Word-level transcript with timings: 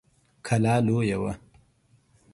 کلا 0.45 0.75
لويه 0.85 1.15
وه. 1.21 1.33